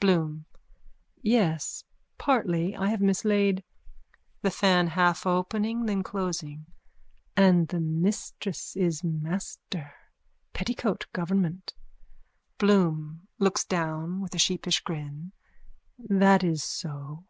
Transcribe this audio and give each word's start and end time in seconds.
BLOOM: 0.00 0.46
Yes. 1.22 1.84
Partly, 2.18 2.74
I 2.74 2.88
have 2.88 3.00
mislaid... 3.00 3.62
THE 4.40 4.50
FAN: 4.50 4.88
(Half 4.88 5.24
opening, 5.24 5.86
then 5.86 6.02
closing.) 6.02 6.66
And 7.36 7.68
the 7.68 7.78
missus 7.78 8.74
is 8.74 9.04
master. 9.04 9.92
Petticoat 10.52 11.06
government. 11.12 11.74
BLOOM: 12.58 13.28
(Looks 13.38 13.64
down 13.64 14.20
with 14.20 14.34
a 14.34 14.38
sheepish 14.40 14.80
grin.) 14.80 15.30
That 15.96 16.42
is 16.42 16.64
so. 16.64 17.22